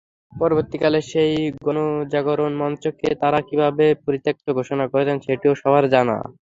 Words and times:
পরবর্তীকালে 0.33 0.99
সেই 1.11 1.33
গণজাগরণ 1.65 2.53
মঞ্চকে 2.61 3.09
তারা 3.21 3.39
কীভাবে 3.47 3.85
পরিত্যক্ত 4.05 4.45
ঘোষণা 4.57 4.85
করেছে, 4.91 5.13
সেটিও 5.25 5.53
সবার 5.61 5.83
জানা। 5.93 6.17